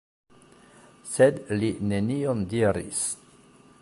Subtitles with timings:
[1.11, 3.05] Sed li nenion diris.